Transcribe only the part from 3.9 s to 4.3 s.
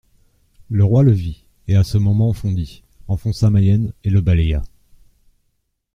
et le